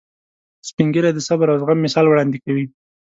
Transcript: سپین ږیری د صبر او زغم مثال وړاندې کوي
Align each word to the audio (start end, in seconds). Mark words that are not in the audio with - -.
سپین 0.67 0.87
ږیری 0.93 1.11
د 1.13 1.19
صبر 1.27 1.47
او 1.49 1.59
زغم 1.61 1.79
مثال 1.85 2.05
وړاندې 2.07 2.37
کوي 2.45 2.65